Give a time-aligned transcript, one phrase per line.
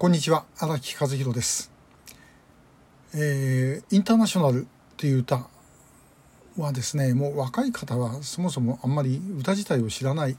[0.00, 1.70] こんにちは荒木和弘です、
[3.12, 5.46] えーインターナショナルっていう歌
[6.56, 10.38] はですねもう若い方はそもそもあんまり歌自体を知らない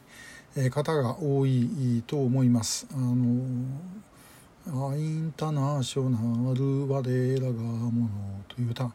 [0.71, 2.87] 方が多いと思います。
[2.91, 2.95] あ
[4.71, 8.09] のインターナショナル我らがもの
[8.47, 8.91] という歌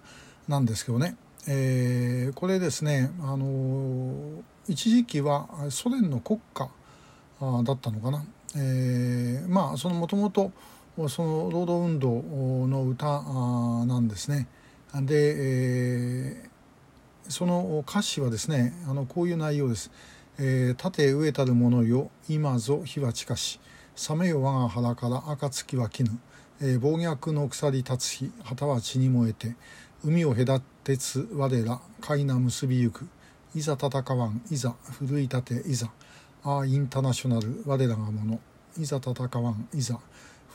[0.49, 1.15] なんですけどね、
[1.47, 6.71] えーこれですねあの一時期はソ連の国歌
[7.41, 8.25] だったのかな、
[8.57, 10.53] えーまあそのもともと
[11.09, 14.47] その労働運動の歌あなんですね。
[14.95, 16.57] で、えー
[17.29, 19.91] その歌詞はですねあのこういう内容です
[20.39, 23.61] 「えー盾飢えたる者よ今ぞ火は近し。
[24.09, 26.19] 冷めよ我が腹から暁は絹、
[26.61, 29.57] えー暴虐の腐り立つ日旗は血に燃えて。
[30.05, 33.09] 海を隔てつ我ら海な結びゆく。
[33.55, 35.91] いざ戦わんいざ奮い立ていざ。
[36.47, 37.65] ああインターナショナル。
[37.67, 38.39] 我らがもの。
[38.79, 39.69] いざ戦わん。
[39.75, 39.99] いざ。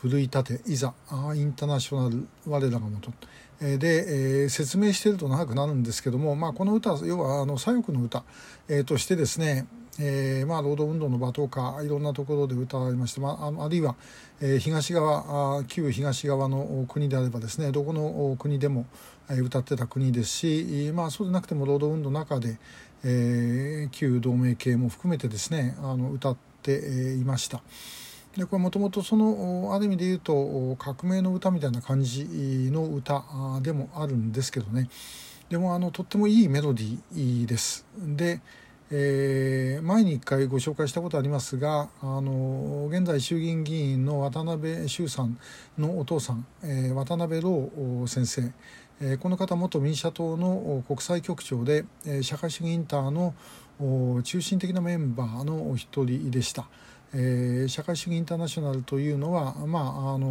[0.00, 0.70] 奮い立て。
[0.70, 0.94] いざ。
[1.10, 2.26] ああインターナショナル。
[2.46, 3.12] 我らがもと。
[3.60, 8.24] えーで、えー説明してると長くなるんですけども、まあ、この歌要はあの左翼の歌、
[8.68, 9.66] えーとしてですね
[10.00, 13.94] えーまあ、労働運動の場とかいろんなところで歌われまして、まあ、あるいは、
[14.40, 18.86] えー東側あ旧東側の国であればですねどこの国でも
[19.28, 22.58] 歌ってた国ですし、まあ、そうでなくても労働運動の中で、
[23.04, 27.62] えー旧同盟系も含めてですねあの歌っていました。
[28.36, 32.24] でこれもともとそのある意味で言うと革命の歌みたいな感じ
[32.72, 33.22] の歌
[33.60, 34.88] でもあるんですけどね
[35.50, 37.84] でもあのとってもいいメロディーです。
[37.98, 38.40] で
[38.90, 45.38] えー前に一回ご紹介したことありますがあの現在衆議院議員の渡辺修さん
[45.78, 47.70] のお父さん、えー渡辺朗
[48.06, 48.52] 先生、
[49.20, 51.84] この方元民社党の国際局長で、
[52.22, 53.34] 社会主義インターの
[54.22, 56.66] 中心的なメンバーのお一人でした。
[57.66, 60.28] 社会主義インターナショナルというのは、まあ、あの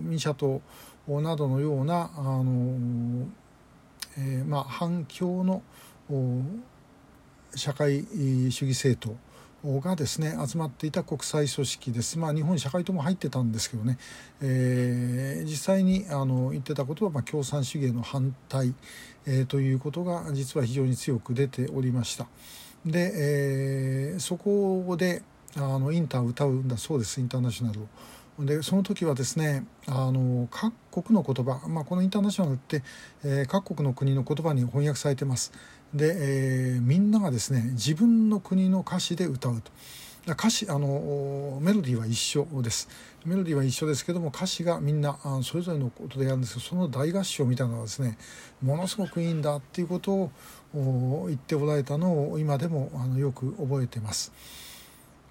[0.00, 0.60] 民社党
[1.08, 3.26] などのようなあの、
[4.18, 5.62] えーまあ、反共の
[7.54, 8.04] 社会
[8.50, 9.16] 主義政党
[9.62, 13.98] がですね集まっていた国際組織です、まあ、日本社会党も入ってたんですけどね、
[14.40, 18.74] えー実際にあの言ってたことは、まあ、共産主義への反対、
[19.26, 22.26] えーということが実は非常に強く出ておりました。
[22.84, 23.12] で、
[24.12, 25.22] えーそこで
[25.56, 27.86] あのインターを歌うんだそうですインターナショナルを。
[28.38, 32.82] でその時はですねあの各国の言葉、まあ、このインターナショナルって、
[33.24, 35.52] えー各国の国の言葉に翻訳されてます。
[35.94, 39.70] で、えーみんながですね自分の国の歌詞で歌うと。
[40.26, 42.88] 歌詞あのメロディーは一緒です。
[43.24, 48.18] メロディーは一緒ですけども歌詞がみんなあそれぞれのことでやるんですけどその大合唱みたいなのはですね
[48.62, 50.30] ものすごくいいんだっていうことを
[51.28, 54.32] 言っておられたのを今でもあのよく覚えてます。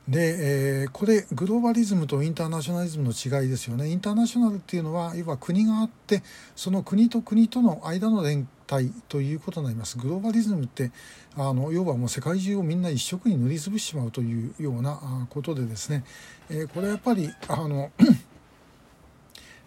[0.10, 3.88] で、えーこれグローバリズムとインターナショナリズムの違いですよね。
[3.88, 6.24] インターナショナルっていうのは要は国があって
[6.56, 10.00] その国と国との間の連帯ということになります。
[10.00, 10.92] グローバリズムって
[11.36, 16.04] あの要はもう世界中をみんな一色に塗りつぶしてしまうというようなことでですね、
[16.50, 17.92] えーこれはやっぱりあの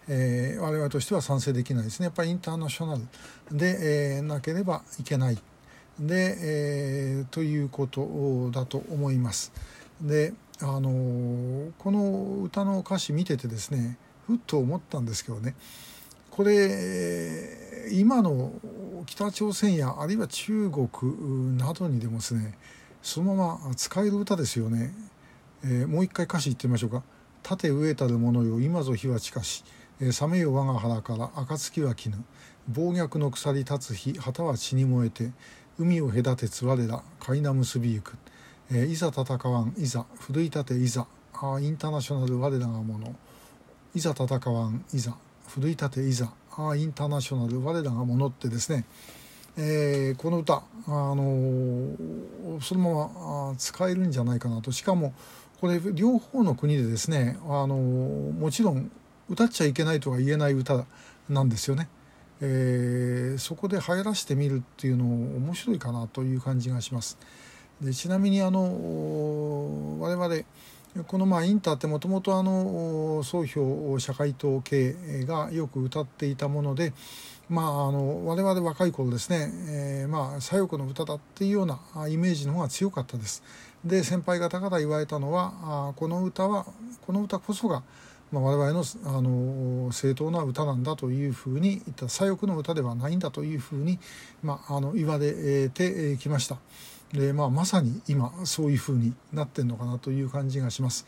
[0.09, 2.05] えー我々としては賛成できないですね。
[2.05, 3.57] やっぱりインターナショナル。
[3.57, 5.37] で、えなければいけない。
[5.97, 6.35] で、
[7.21, 9.53] えということだと思います。
[10.03, 13.97] であのーこの歌の歌詞見ててですね
[14.27, 15.55] ふっと思ったんですけどね。
[16.29, 18.53] これ今の
[19.05, 22.57] 北朝鮮やあるいは中国などにでもですね
[23.01, 24.93] そのまま使える歌ですよね、
[25.63, 27.03] えーもう一回歌詞言ってみましょうか
[27.43, 29.63] 「盾飢えたる者よ今ぞ火は近し、
[29.99, 32.23] えー冷めよ我が腹から暁は絹。
[32.69, 35.31] 暴虐の腐り立つ日旗は血に燃えて
[35.77, 38.15] 海を隔てつ我ら海な結びゆく」
[38.75, 41.05] えーいざ戦わんいざ奮い立ていざ。
[41.33, 43.15] あインターナショナル我らがもの。
[43.93, 45.15] いざ戦わんいざ。
[45.47, 46.33] 奮い立ていざ。
[46.57, 48.85] あインターナショナル我らがものってですね、
[49.57, 54.71] えーこの歌、あのーそのまま使えるんじゃないかなと。
[54.71, 55.13] しかも
[55.61, 58.89] これ両方の国でですね、あのーもちろん
[59.29, 60.83] 歌っちゃいけないとは言えない歌
[61.29, 61.89] なんですよね。
[62.41, 67.19] えーそこで流行らせてみるっていうの面白いかなという感じがします。
[67.81, 70.43] でちなみにあの我々
[71.07, 74.93] このまあインターってもともとあの総評社会党系
[75.25, 76.93] がよく歌っていたもので、
[77.49, 83.43] まあ、あの我々若い頃ですね、えーまあ左翼の歌だっていうようなイメージの方が強かったです。
[83.83, 86.65] で先輩方から言われたのはあこの歌は
[87.05, 87.81] この歌こそが
[88.33, 93.99] まあ、我々のあの正当な歌なんだというふうに言った左翼の歌ではないんだというふうに、
[94.41, 96.57] まあ、あの言われてきました。
[97.13, 101.05] でまあ、まさに今そういうふうになってるのかなという感じがします。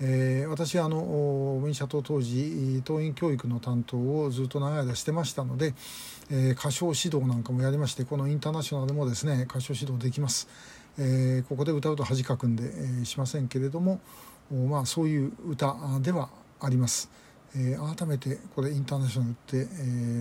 [0.00, 5.74] えー、私はあの民社党当時党員教育の担当をずっと長い間してましたので、
[6.30, 10.46] えー、歌唱指導なんかもやりましてこのインターナショナルもですね歌唱指導できます、
[10.98, 13.98] えー、ここで歌うと恥かくんで、えー、しませんけれども
[14.68, 16.28] まあそういう歌では
[16.60, 17.10] あります、
[17.56, 19.64] えー、改めてこれインターナショナルって、え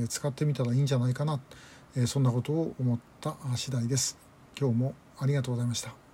[0.06, 1.40] ー、使ってみたらいいんじゃないかな、
[1.96, 4.27] えー、そんなことを思った次第です。
[4.60, 5.98] 今日もありがとうございました。